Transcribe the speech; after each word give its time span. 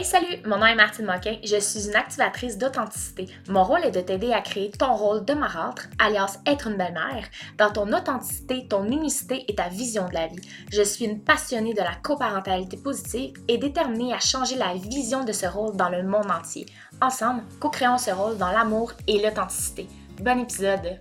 Hey 0.00 0.06
salut, 0.06 0.38
mon 0.46 0.56
nom 0.56 0.64
est 0.64 0.74
Martine 0.74 1.04
Moquin, 1.04 1.36
je 1.44 1.60
suis 1.60 1.86
une 1.86 1.94
activatrice 1.94 2.56
d'authenticité. 2.56 3.26
Mon 3.50 3.64
rôle 3.64 3.84
est 3.84 3.90
de 3.90 4.00
t'aider 4.00 4.32
à 4.32 4.40
créer 4.40 4.70
ton 4.70 4.94
rôle 4.94 5.26
de 5.26 5.34
marâtre, 5.34 5.88
alias 5.98 6.38
être 6.46 6.68
une 6.68 6.78
belle-mère, 6.78 7.28
dans 7.58 7.70
ton 7.70 7.86
authenticité, 7.92 8.66
ton 8.66 8.86
unicité 8.86 9.44
et 9.46 9.54
ta 9.54 9.68
vision 9.68 10.08
de 10.08 10.14
la 10.14 10.28
vie. 10.28 10.40
Je 10.72 10.80
suis 10.80 11.04
une 11.04 11.22
passionnée 11.22 11.74
de 11.74 11.82
la 11.82 11.94
coparentalité 12.02 12.78
positive 12.78 13.34
et 13.46 13.58
déterminée 13.58 14.14
à 14.14 14.20
changer 14.20 14.56
la 14.56 14.72
vision 14.72 15.22
de 15.22 15.32
ce 15.32 15.44
rôle 15.44 15.76
dans 15.76 15.90
le 15.90 16.02
monde 16.02 16.30
entier. 16.30 16.64
Ensemble, 17.02 17.42
co-créons 17.60 17.98
ce 17.98 18.12
rôle 18.12 18.38
dans 18.38 18.52
l'amour 18.52 18.94
et 19.06 19.22
l'authenticité. 19.22 19.86
Bon 20.18 20.38
épisode! 20.38 20.98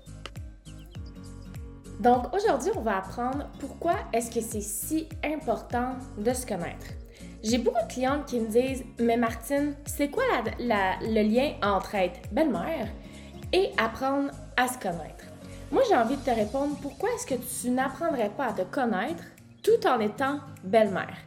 Donc 2.02 2.36
aujourd'hui, 2.36 2.72
on 2.76 2.82
va 2.82 2.98
apprendre 2.98 3.48
pourquoi 3.62 3.94
est-ce 4.12 4.30
que 4.30 4.42
c'est 4.42 4.60
si 4.60 5.08
important 5.24 5.96
de 6.18 6.34
se 6.34 6.46
connaître. 6.46 6.88
J'ai 7.42 7.58
beaucoup 7.58 7.82
de 7.88 7.92
clientes 7.92 8.26
qui 8.26 8.40
me 8.40 8.50
disent 8.50 8.84
Mais 9.00 9.16
Martine, 9.16 9.74
c'est 9.86 10.10
quoi 10.10 10.24
le 10.60 11.24
lien 11.24 11.54
entre 11.64 11.96
être 11.96 12.20
belle-mère 12.32 12.88
et 13.54 13.72
apprendre 13.78 14.32
à 14.58 14.68
se 14.68 14.78
connaître 14.78 15.26
Moi, 15.72 15.82
j'ai 15.88 15.96
envie 15.96 16.18
de 16.18 16.22
te 16.22 16.32
répondre 16.32 16.76
pourquoi 16.82 17.10
est-ce 17.16 17.26
que 17.26 17.36
tu 17.36 17.70
n'apprendrais 17.70 18.30
pas 18.30 18.48
à 18.48 18.54
te 18.54 18.64
connaître 18.64 19.24
tout 19.64 19.88
en 19.88 20.00
étant 20.00 20.40
belle-mère 20.64 21.18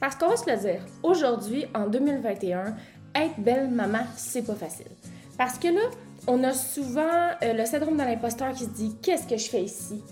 Parce 0.00 0.16
qu'on 0.16 0.28
va 0.28 0.36
se 0.36 0.50
le 0.50 0.56
dire, 0.56 0.84
aujourd'hui, 1.02 1.66
en 1.74 1.86
2021, 1.86 2.74
être 3.14 3.38
belle 3.38 3.70
maman, 3.70 4.04
c'est 4.16 4.42
pas 4.42 4.54
facile. 4.54 4.90
Parce 5.38 5.58
que 5.58 5.68
là, 5.68 5.82
on 6.26 6.42
a 6.44 6.52
souvent 6.52 7.30
euh, 7.42 7.52
le 7.52 7.64
syndrome 7.66 7.96
de 7.96 8.02
l'imposteur 8.02 8.52
qui 8.52 8.64
se 8.64 8.70
dit 8.70 8.96
Qu'est-ce 9.02 9.26
que 9.26 9.36
je 9.36 9.48
fais 9.48 9.62
ici? 9.62 10.02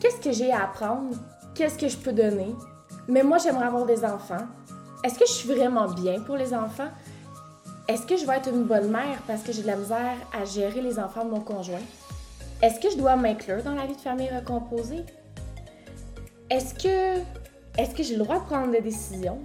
Qu'est-ce 0.00 0.20
que 0.20 0.32
j'ai 0.32 0.52
à 0.52 0.64
apprendre? 0.64 1.16
Qu'est-ce 1.54 1.78
que 1.78 1.88
je 1.88 1.96
peux 1.96 2.12
donner? 2.12 2.54
Mais 3.08 3.22
moi, 3.22 3.38
j'aimerais 3.38 3.66
avoir 3.66 3.86
des 3.86 4.04
enfants. 4.04 4.46
Est-ce 5.02 5.18
que 5.18 5.26
je 5.26 5.32
suis 5.32 5.48
vraiment 5.48 5.88
bien 5.88 6.20
pour 6.20 6.36
les 6.36 6.52
enfants? 6.52 6.88
Est-ce 7.88 8.06
que 8.06 8.18
je 8.18 8.26
vais 8.26 8.36
être 8.36 8.50
une 8.50 8.64
bonne 8.64 8.90
mère 8.90 9.18
parce 9.26 9.42
que 9.42 9.50
j'ai 9.50 9.62
de 9.62 9.66
la 9.66 9.76
misère 9.76 10.16
à 10.38 10.44
gérer 10.44 10.82
les 10.82 10.98
enfants 10.98 11.24
de 11.24 11.30
mon 11.30 11.40
conjoint? 11.40 11.80
Est-ce 12.60 12.78
que 12.78 12.90
je 12.90 12.98
dois 12.98 13.16
m'inclure 13.16 13.62
dans 13.62 13.74
la 13.74 13.86
vie 13.86 13.96
de 13.96 14.00
famille 14.00 14.28
recomposée? 14.28 15.04
Est-ce 16.50 16.74
que, 16.74 17.20
est-ce 17.78 17.94
que 17.94 18.02
j'ai 18.02 18.16
le 18.16 18.24
droit 18.24 18.40
de 18.40 18.44
prendre 18.44 18.72
des 18.72 18.82
décisions? 18.82 19.38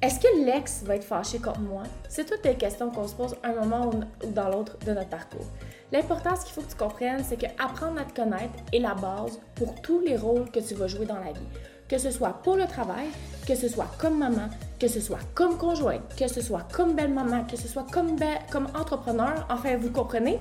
Est-ce 0.00 0.20
que 0.20 0.44
l'ex 0.44 0.82
va 0.84 0.96
être 0.96 1.04
fâché 1.04 1.38
contre 1.38 1.60
moi? 1.60 1.82
C'est 2.08 2.24
toutes 2.24 2.42
des 2.42 2.54
questions 2.54 2.90
qu'on 2.90 3.08
se 3.08 3.14
pose 3.14 3.34
un 3.42 3.54
moment 3.54 3.90
ou 3.90 4.26
dans 4.28 4.48
l'autre 4.48 4.76
de 4.86 4.92
notre 4.92 5.08
parcours. 5.08 5.46
L'important, 5.90 6.36
ce 6.36 6.44
qu'il 6.44 6.54
faut 6.54 6.62
que 6.62 6.70
tu 6.70 6.76
comprennes, 6.76 7.24
c'est 7.24 7.36
que 7.36 7.46
apprendre 7.62 8.00
à 8.00 8.04
te 8.04 8.14
connaître 8.14 8.54
est 8.72 8.80
la 8.80 8.94
base 8.94 9.40
pour 9.56 9.74
tous 9.80 10.00
les 10.00 10.16
rôles 10.16 10.50
que 10.50 10.60
tu 10.60 10.74
vas 10.74 10.86
jouer 10.86 11.06
dans 11.06 11.18
la 11.18 11.32
vie 11.32 11.48
que 11.92 11.98
ce 11.98 12.10
soit 12.10 12.40
pour 12.42 12.56
le 12.56 12.66
travail, 12.66 13.08
que 13.46 13.54
ce 13.54 13.68
soit 13.68 13.90
comme 13.98 14.16
maman, 14.16 14.48
que 14.80 14.88
ce 14.88 14.98
soit 14.98 15.18
comme 15.34 15.58
conjointe, 15.58 16.00
que 16.18 16.26
ce 16.26 16.40
soit 16.40 16.66
comme 16.72 16.94
belle-maman, 16.94 17.44
que 17.44 17.54
ce 17.54 17.68
soit 17.68 17.86
comme, 17.92 18.16
comme 18.50 18.66
entrepreneur, 18.74 19.46
enfin, 19.50 19.76
vous 19.76 19.90
comprenez? 19.90 20.38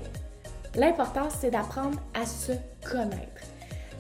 L'important, 0.76 1.28
c'est 1.30 1.52
d'apprendre 1.52 2.00
à 2.14 2.26
se 2.26 2.54
connaître. 2.90 3.42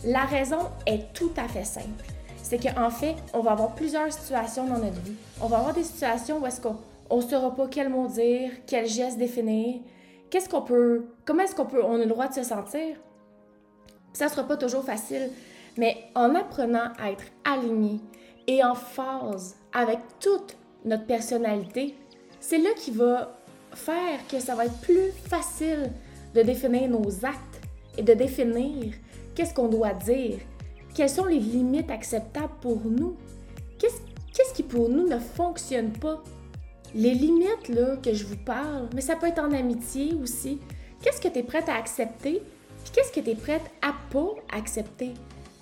La 0.05 0.23
raison 0.23 0.59
est 0.85 1.11
tout 1.11 1.31
à 1.35 1.49
fait 1.49 1.65
simple. 1.65 2.05
C'est 2.41 2.57
qu'en 2.57 2.89
fait, 2.89 3.15
on 3.33 3.41
va 3.41 3.51
avoir 3.51 3.75
plusieurs 3.75 4.13
situations 4.13 4.65
dans 4.65 4.77
notre 4.77 5.01
vie. 5.01 5.17
On 5.41 5.47
va 5.47 5.57
avoir 5.57 5.73
des 5.73 5.83
situations 5.83 6.39
où 6.39 6.45
est-ce 6.47 6.61
qu'on 6.61 6.77
ne 7.17 7.21
saura 7.21 7.53
pas 7.53 7.67
quel 7.69 7.89
mot 7.89 8.07
dire, 8.07 8.51
quel 8.65 8.87
geste 8.87 9.17
définir, 9.17 9.81
qu'est-ce 10.29 10.47
qu'on 10.47 10.61
peut, 10.61 11.03
comment 11.25 11.43
est-ce 11.43 11.55
qu'on 11.55 11.65
peut, 11.65 11.83
on 11.83 11.95
a 11.95 11.97
le 11.97 12.05
droit 12.05 12.29
de 12.29 12.33
se 12.33 12.43
sentir? 12.43 12.95
ça 14.13 14.25
ne 14.25 14.29
sera 14.29 14.43
pas 14.43 14.57
toujours 14.57 14.83
facile. 14.83 15.29
Mais 15.77 16.05
en 16.15 16.35
apprenant 16.35 16.91
à 16.99 17.11
être 17.11 17.23
aligné 17.43 17.99
et 18.47 18.63
en 18.63 18.75
phase 18.75 19.55
avec 19.73 19.99
toute 20.19 20.57
notre 20.83 21.05
personnalité, 21.05 21.95
c'est 22.39 22.57
là 22.57 22.69
qui 22.75 22.91
va 22.91 23.37
faire 23.73 24.19
que 24.29 24.39
ça 24.39 24.55
va 24.55 24.65
être 24.65 24.81
plus 24.81 25.11
facile 25.27 25.91
de 26.35 26.41
définir 26.41 26.89
nos 26.89 27.25
actes 27.25 27.61
et 27.97 28.03
de 28.03 28.13
définir 28.13 28.93
qu'est-ce 29.35 29.53
qu'on 29.53 29.67
doit 29.67 29.93
dire, 29.93 30.39
quelles 30.93 31.09
sont 31.09 31.25
les 31.25 31.39
limites 31.39 31.91
acceptables 31.91 32.53
pour 32.61 32.81
nous, 32.83 33.15
qu'est-ce 33.77 34.53
qui 34.53 34.63
pour 34.63 34.89
nous 34.89 35.07
ne 35.07 35.19
fonctionne 35.19 35.91
pas. 35.91 36.21
Les 36.93 37.13
limites 37.13 37.69
là, 37.69 37.95
que 37.97 38.13
je 38.13 38.25
vous 38.25 38.37
parle, 38.37 38.89
mais 38.93 39.01
ça 39.01 39.15
peut 39.15 39.27
être 39.27 39.39
en 39.39 39.51
amitié 39.53 40.13
aussi. 40.21 40.59
Qu'est-ce 41.01 41.21
que 41.21 41.29
tu 41.29 41.39
es 41.39 41.43
prête 41.43 41.69
à 41.69 41.75
accepter, 41.75 42.41
puis 42.83 42.91
qu'est-ce 42.93 43.11
que 43.11 43.21
tu 43.21 43.29
es 43.29 43.35
prête 43.35 43.61
à 43.81 43.93
pas 44.11 44.33
accepter? 44.51 45.13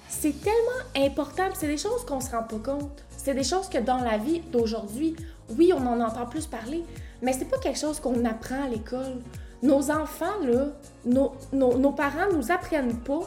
C'est 0.09 0.41
tellement 0.41 1.07
important, 1.07 1.43
c'est 1.53 1.67
des 1.67 1.77
choses 1.77 2.03
qu'on 2.03 2.19
se 2.19 2.31
rend 2.31 2.41
pas 2.41 2.57
compte. 2.57 3.03
C'est 3.15 3.35
des 3.35 3.43
choses 3.43 3.69
que 3.69 3.77
dans 3.77 3.99
la 3.99 4.17
vie 4.17 4.39
d'aujourd'hui, 4.39 5.15
oui, 5.57 5.71
on 5.73 5.85
en 5.85 6.01
entend 6.01 6.25
plus 6.25 6.47
parler, 6.47 6.83
mais 7.21 7.31
c'est 7.31 7.45
pas 7.45 7.59
quelque 7.59 7.77
chose 7.77 7.99
qu'on 7.99 8.25
apprend 8.25 8.63
à 8.63 8.67
l'école. 8.67 9.21
Nos 9.61 9.91
enfants, 9.91 10.39
là, 10.43 10.69
nos, 11.05 11.33
nos, 11.53 11.91
parents 11.91 12.31
nous 12.33 12.51
apprennent 12.51 12.97
pas 12.97 13.21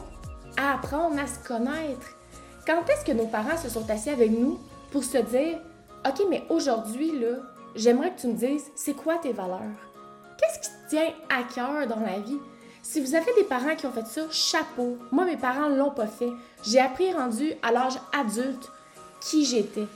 à 0.57 0.73
apprendre 0.73 1.17
à 1.19 1.25
se 1.25 1.39
connaître. 1.47 2.17
Quand 2.67 2.83
est-ce 2.89 3.05
que 3.05 3.15
nos 3.15 3.27
parents 3.27 3.57
se 3.57 3.69
sont 3.69 3.89
assis 3.89 4.09
avec 4.09 4.31
nous 4.31 4.59
pour 4.91 5.03
se 5.03 5.19
dire 5.19 5.59
OK, 6.05 6.25
mais 6.29 6.43
aujourd'hui, 6.49 7.13
j'aimerais 7.75 8.13
que 8.13 8.21
tu 8.21 8.27
me 8.27 8.33
dises 8.33 8.65
c'est 8.75 8.93
quoi 8.93 9.19
tes 9.19 9.31
valeurs? 9.31 9.61
Qu'est-ce 10.37 10.59
qui 10.59 10.75
te 10.75 10.89
tient 10.89 11.13
à 11.29 11.43
cœur 11.43 11.87
dans 11.87 12.03
la 12.03 12.19
vie? 12.19 12.39
Si 12.83 12.99
vous 12.99 13.15
avez 13.15 13.33
des 13.37 13.45
parents 13.45 13.75
qui 13.77 13.85
ont 13.85 13.93
fait 13.93 14.05
ça, 14.05 14.23
chapeau. 14.29 14.97
Moi, 15.09 15.23
mes 15.25 15.37
parents 15.37 15.69
l'ont 15.69 15.91
pas 15.91 16.05
fait. 16.05 16.29
J'ai 16.65 16.81
appris 16.81 17.13
rendu 17.13 17.53
à 17.63 17.71
l'âge 17.71 17.97
adulte 18.13 18.69
qui 19.21 19.45
j'étais. 19.45 19.87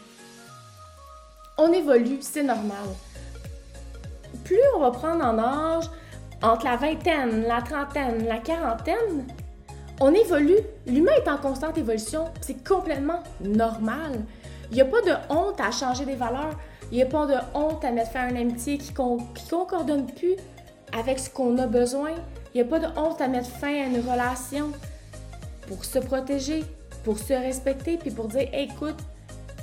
On 1.57 1.73
évolue, 1.73 2.19
c'est 2.21 2.43
normal. 2.43 2.87
Plus 4.45 4.61
on 4.75 4.79
va 4.79 4.91
prendre 4.91 5.25
en 5.25 5.37
âge, 5.37 5.89
entre 6.41 6.63
la 6.63 6.77
vingtaine, 6.77 7.45
la 7.45 7.61
trentaine, 7.61 8.25
la 8.25 8.37
quarantaine, 8.37 9.27
on 9.99 10.13
évolue. 10.13 10.59
L'humain 10.85 11.11
est 11.17 11.27
en 11.27 11.37
constante 11.37 11.77
évolution. 11.77 12.25
C'est 12.39 12.65
complètement 12.65 13.21
normal. 13.41 14.21
Il 14.71 14.75
n'y 14.75 14.81
a 14.81 14.85
pas 14.85 15.01
de 15.01 15.13
honte 15.29 15.59
à 15.59 15.71
changer 15.71 16.05
des 16.05 16.15
valeurs. 16.15 16.57
Il 16.91 16.95
n'y 16.95 17.03
a 17.03 17.07
pas 17.07 17.25
de 17.25 17.35
honte 17.53 17.83
à 17.83 17.91
mettre 17.91 18.11
faire 18.11 18.29
une 18.29 18.37
amitié 18.37 18.77
qui, 18.77 18.93
qui 18.93 19.49
concordonne 19.49 20.05
plus 20.05 20.35
avec 20.97 21.19
ce 21.19 21.29
qu'on 21.29 21.57
a 21.57 21.67
besoin. 21.67 22.11
Il 22.57 22.61
n'y 22.63 22.69
a 22.69 22.71
pas 22.71 22.79
de 22.79 22.99
honte 22.99 23.21
à 23.21 23.27
mettre 23.27 23.51
fin 23.51 23.67
à 23.67 23.85
une 23.85 23.99
relation 23.99 24.71
pour 25.67 25.85
se 25.85 25.99
protéger, 25.99 26.63
pour 27.03 27.19
se 27.19 27.33
respecter, 27.33 27.97
puis 27.97 28.09
pour 28.09 28.29
dire 28.29 28.49
écoute, 28.51 28.97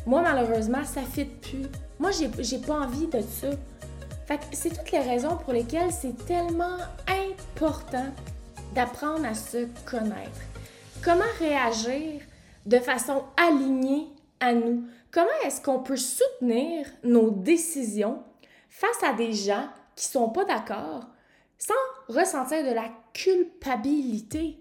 moi 0.07 0.23
malheureusement, 0.23 0.85
ça 0.85 1.01
ne 1.01 1.07
fit 1.07 1.25
plus. 1.25 1.67
Moi, 1.99 2.13
j'ai 2.13 2.59
pas 2.59 2.75
envie 2.75 3.09
de 3.09 3.21
ça. 3.21 3.49
Fait 4.27 4.37
que 4.37 4.45
c'est 4.53 4.69
toutes 4.69 4.93
les 4.93 5.01
raisons 5.01 5.37
pour 5.39 5.53
lesquelles 5.53 5.91
c'est 5.91 6.25
tellement 6.25 6.77
important 7.09 8.07
d'apprendre 8.77 9.27
à 9.27 9.35
se 9.35 9.67
connaître. 9.85 10.41
Comment 11.03 11.25
réagir 11.41 12.21
de 12.65 12.79
façon 12.79 13.25
alignée 13.37 14.07
à 14.39 14.53
nous? 14.53 14.85
Comment 15.11 15.27
est-ce 15.45 15.61
qu'on 15.61 15.81
peut 15.81 15.97
soutenir 15.97 16.87
nos 17.03 17.33
décisions 17.33 18.23
face 18.71 19.03
à 19.03 19.15
des 19.15 19.33
gens 19.33 19.67
qui 19.97 20.05
sont 20.05 20.29
pas 20.29 20.45
d'accord 20.45 21.07
sans 21.67 22.15
ressentir 22.15 22.63
de 22.63 22.75
la 22.75 22.91
culpabilité. 23.13 24.59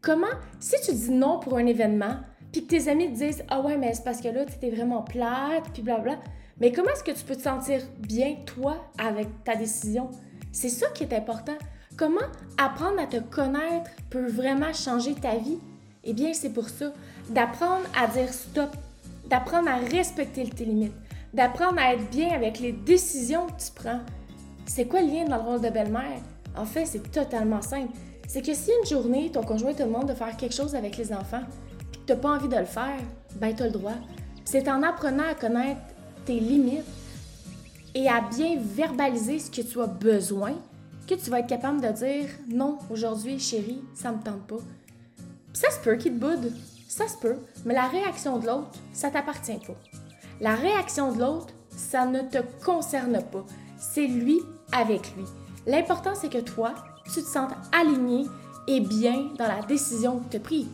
Comment, 0.00 0.26
si 0.60 0.76
tu 0.84 0.92
dis 0.92 1.10
non 1.10 1.40
pour 1.40 1.56
un 1.56 1.66
événement, 1.66 2.18
puis 2.52 2.64
que 2.64 2.68
tes 2.68 2.88
amis 2.88 3.08
te 3.08 3.18
disent 3.18 3.44
Ah 3.48 3.60
ouais, 3.60 3.76
mais 3.76 3.92
c'est 3.94 4.04
parce 4.04 4.20
que 4.20 4.28
là, 4.28 4.44
tu 4.44 4.52
étais 4.52 4.70
vraiment 4.70 5.02
plate, 5.02 5.64
puis 5.72 5.82
blabla. 5.82 6.18
Mais 6.60 6.72
comment 6.72 6.90
est-ce 6.90 7.02
que 7.02 7.10
tu 7.10 7.24
peux 7.24 7.34
te 7.34 7.42
sentir 7.42 7.82
bien, 7.98 8.36
toi, 8.46 8.76
avec 8.98 9.26
ta 9.44 9.56
décision? 9.56 10.10
C'est 10.52 10.68
ça 10.68 10.86
qui 10.90 11.02
est 11.02 11.12
important. 11.12 11.56
Comment 11.96 12.20
apprendre 12.56 13.00
à 13.00 13.06
te 13.06 13.18
connaître 13.18 13.90
peut 14.10 14.26
vraiment 14.26 14.72
changer 14.72 15.14
ta 15.14 15.36
vie? 15.36 15.58
Eh 16.04 16.12
bien, 16.12 16.32
c'est 16.32 16.52
pour 16.52 16.68
ça. 16.68 16.92
D'apprendre 17.30 17.84
à 18.00 18.06
dire 18.06 18.32
stop, 18.32 18.70
d'apprendre 19.28 19.68
à 19.68 19.76
respecter 19.76 20.48
tes 20.48 20.64
limites, 20.64 20.94
d'apprendre 21.34 21.78
à 21.80 21.94
être 21.94 22.08
bien 22.10 22.30
avec 22.32 22.60
les 22.60 22.72
décisions 22.72 23.46
que 23.48 23.60
tu 23.60 23.72
prends, 23.74 24.00
c'est 24.66 24.86
quoi 24.86 25.00
le 25.00 25.08
lien 25.08 25.24
dans 25.24 25.36
le 25.36 25.42
rôle 25.42 25.60
de 25.60 25.70
belle-mère? 25.70 26.20
En 26.56 26.64
fait, 26.64 26.86
c'est 26.86 27.10
totalement 27.10 27.62
simple. 27.62 27.92
C'est 28.28 28.42
que 28.42 28.54
si 28.54 28.70
une 28.80 28.86
journée, 28.86 29.30
ton 29.30 29.42
conjoint 29.42 29.72
te 29.72 29.82
demande 29.82 30.08
de 30.08 30.14
faire 30.14 30.36
quelque 30.36 30.54
chose 30.54 30.74
avec 30.74 30.96
les 30.96 31.12
enfants, 31.12 31.42
tu 32.06 32.12
n'as 32.12 32.18
pas 32.18 32.30
envie 32.30 32.48
de 32.48 32.56
le 32.56 32.64
faire, 32.64 32.98
ben 33.36 33.54
tu 33.54 33.62
le 33.62 33.70
droit. 33.70 33.94
C'est 34.44 34.68
en 34.68 34.82
apprenant 34.82 35.28
à 35.28 35.34
connaître 35.34 35.80
tes 36.24 36.40
limites 36.40 36.84
et 37.94 38.08
à 38.08 38.20
bien 38.20 38.56
verbaliser 38.58 39.38
ce 39.38 39.50
que 39.50 39.62
tu 39.62 39.80
as 39.80 39.86
besoin 39.86 40.54
que 41.06 41.14
tu 41.14 41.30
vas 41.30 41.40
être 41.40 41.46
capable 41.46 41.80
de 41.80 41.88
dire 41.88 42.28
non, 42.48 42.78
aujourd'hui, 42.90 43.38
chérie, 43.38 43.82
ça 43.94 44.12
me 44.12 44.22
tente 44.22 44.46
pas. 44.46 44.56
ça 45.52 45.70
se 45.70 45.78
peut 45.78 45.96
qu'il 45.96 46.14
te 46.14 46.18
boude, 46.18 46.52
ça 46.88 47.06
se 47.08 47.16
peut, 47.16 47.36
mais 47.64 47.74
la 47.74 47.86
réaction 47.86 48.38
de 48.38 48.46
l'autre, 48.46 48.72
ça 48.92 49.10
t'appartient 49.10 49.58
pas. 49.66 49.76
La 50.40 50.54
réaction 50.54 51.12
de 51.12 51.20
l'autre, 51.20 51.54
ça 51.70 52.06
ne 52.06 52.20
te 52.20 52.38
concerne 52.64 53.22
pas. 53.32 53.44
C'est 53.78 54.06
lui 54.06 54.40
avec 54.72 55.14
lui. 55.16 55.24
L'important, 55.66 56.14
c'est 56.14 56.28
que 56.28 56.38
toi, 56.38 56.74
tu 57.04 57.22
te 57.22 57.26
sentes 57.26 57.52
aligné 57.72 58.26
et 58.68 58.80
bien 58.80 59.30
dans 59.38 59.46
la 59.48 59.62
décision 59.62 60.20
que 60.20 60.30
tu 60.30 60.36
as 60.36 60.40
prise. 60.40 60.68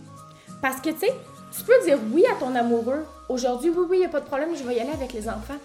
Parce 0.60 0.80
que, 0.80 0.90
tu 0.90 0.98
sais, 0.98 1.14
tu 1.56 1.64
peux 1.64 1.84
dire 1.84 1.98
oui 2.12 2.24
à 2.30 2.34
ton 2.36 2.54
amoureux. 2.54 3.04
Aujourd'hui, 3.28 3.70
oui, 3.70 3.86
oui, 3.88 3.96
il 3.96 4.00
n'y 4.00 4.06
a 4.06 4.10
pas 4.10 4.20
de 4.20 4.26
problème, 4.26 4.56
je 4.56 4.62
vais 4.64 4.76
y 4.76 4.80
aller 4.80 4.92
avec 4.92 5.12
les 5.12 5.28
enfants. 5.28 5.58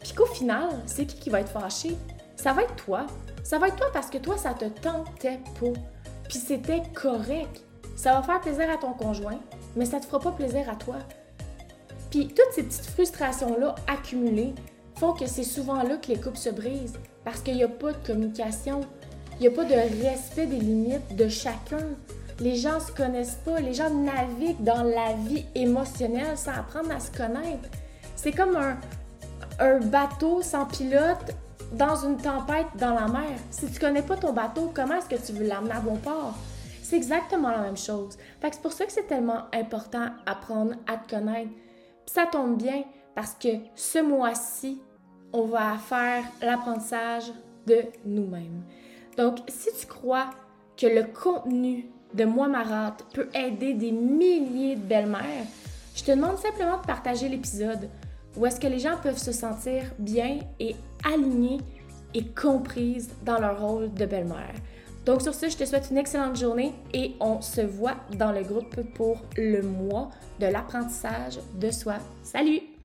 Puis 0.00 0.12
qu'au 0.14 0.26
final, 0.26 0.68
c'est 0.86 1.06
qui 1.06 1.16
qui 1.18 1.30
va 1.30 1.40
être 1.40 1.50
fâché? 1.50 1.96
Ça 2.36 2.52
va 2.52 2.62
être 2.62 2.74
toi. 2.76 3.06
Ça 3.44 3.58
va 3.58 3.68
être 3.68 3.76
toi 3.76 3.88
parce 3.92 4.10
que 4.10 4.18
toi, 4.18 4.36
ça 4.36 4.54
te 4.54 4.64
tentait 4.64 5.40
pas. 5.60 5.78
Puis 6.28 6.38
c'était 6.38 6.82
correct. 6.94 7.62
Ça 7.96 8.14
va 8.14 8.22
faire 8.22 8.40
plaisir 8.40 8.70
à 8.70 8.78
ton 8.78 8.92
conjoint, 8.94 9.38
mais 9.76 9.84
ça 9.84 10.00
te 10.00 10.06
fera 10.06 10.18
pas 10.18 10.32
plaisir 10.32 10.68
à 10.68 10.74
toi. 10.74 10.96
Puis 12.10 12.28
toutes 12.28 12.52
ces 12.52 12.64
petites 12.64 12.86
frustrations-là 12.86 13.74
accumulées 13.86 14.54
font 15.02 15.14
que 15.14 15.26
c'est 15.26 15.42
souvent 15.42 15.82
là 15.82 15.96
que 15.96 16.06
les 16.12 16.20
couples 16.20 16.38
se 16.38 16.50
brisent 16.50 16.96
parce 17.24 17.40
qu'il 17.40 17.56
n'y 17.56 17.64
a 17.64 17.68
pas 17.68 17.90
de 17.90 18.06
communication, 18.06 18.82
il 19.40 19.40
n'y 19.40 19.48
a 19.48 19.50
pas 19.50 19.64
de 19.64 19.74
respect 19.74 20.46
des 20.46 20.60
limites 20.60 21.16
de 21.16 21.26
chacun. 21.26 21.88
Les 22.38 22.54
gens 22.54 22.78
se 22.78 22.92
connaissent 22.92 23.40
pas, 23.44 23.58
les 23.58 23.74
gens 23.74 23.90
naviguent 23.90 24.62
dans 24.62 24.84
la 24.84 25.14
vie 25.26 25.44
émotionnelle 25.56 26.38
sans 26.38 26.52
apprendre 26.52 26.92
à 26.92 27.00
se 27.00 27.10
connaître. 27.10 27.68
C'est 28.14 28.30
comme 28.30 28.56
un, 29.58 29.80
bateau 29.80 30.40
sans 30.40 30.66
pilote 30.66 31.34
dans 31.72 31.96
une 32.06 32.16
tempête 32.16 32.66
dans 32.78 32.94
la 32.94 33.08
mer. 33.08 33.36
Si 33.50 33.66
tu 33.72 33.80
connais 33.80 34.02
pas 34.02 34.16
ton 34.16 34.32
bateau, 34.32 34.70
comment 34.72 34.94
est-ce 34.94 35.08
que 35.08 35.26
tu 35.26 35.32
veux 35.32 35.48
l'amener 35.48 35.72
à 35.72 35.80
bon 35.80 35.96
port? 35.96 36.34
C'est 36.80 36.96
exactement 36.96 37.50
la 37.50 37.62
même 37.62 37.76
chose. 37.76 38.16
C'est 38.40 38.62
pour 38.62 38.72
ça 38.72 38.84
que 38.84 38.92
c'est 38.92 39.08
tellement 39.08 39.46
important 39.52 40.10
apprendre 40.26 40.74
à 40.86 40.96
te 40.96 41.10
connaître. 41.10 41.50
ça 42.06 42.26
tombe 42.30 42.56
bien 42.56 42.84
parce 43.16 43.34
que 43.34 43.48
ce 43.74 43.98
mois-ci, 43.98 44.80
on 45.32 45.46
va 45.46 45.76
faire 45.78 46.24
l'apprentissage 46.40 47.32
de 47.66 47.82
nous-mêmes. 48.04 48.62
Donc, 49.16 49.38
si 49.48 49.70
tu 49.78 49.86
crois 49.86 50.30
que 50.76 50.86
le 50.86 51.04
contenu 51.04 51.86
de 52.14 52.24
Moi 52.24 52.48
Marate 52.48 53.04
peut 53.12 53.28
aider 53.34 53.74
des 53.74 53.92
milliers 53.92 54.76
de 54.76 54.80
belles-mères, 54.80 55.46
je 55.94 56.04
te 56.04 56.10
demande 56.10 56.38
simplement 56.38 56.78
de 56.78 56.86
partager 56.86 57.28
l'épisode 57.28 57.88
où 58.36 58.46
est-ce 58.46 58.58
que 58.58 58.66
les 58.66 58.78
gens 58.78 58.96
peuvent 59.02 59.18
se 59.18 59.32
sentir 59.32 59.84
bien 59.98 60.38
et 60.58 60.74
alignés 61.04 61.60
et 62.14 62.24
comprises 62.24 63.10
dans 63.24 63.38
leur 63.38 63.60
rôle 63.60 63.92
de 63.92 64.06
belle-mère. 64.06 64.54
Donc 65.04 65.22
sur 65.22 65.34
ce, 65.34 65.48
je 65.48 65.56
te 65.56 65.64
souhaite 65.64 65.88
une 65.90 65.98
excellente 65.98 66.36
journée 66.36 66.72
et 66.94 67.14
on 67.20 67.40
se 67.40 67.60
voit 67.60 67.96
dans 68.16 68.32
le 68.32 68.42
groupe 68.42 68.80
pour 68.94 69.20
le 69.36 69.62
mois 69.62 70.10
de 70.38 70.46
l'apprentissage 70.46 71.40
de 71.54 71.70
soi. 71.70 71.96
Salut! 72.22 72.71